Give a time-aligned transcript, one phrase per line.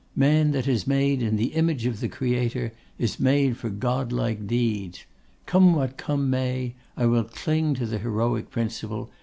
[0.15, 4.47] Man that is made in the image of the Creator, is made for God like
[4.47, 5.05] deeds.
[5.45, 9.11] Come what come may, I will cling to the heroic principle.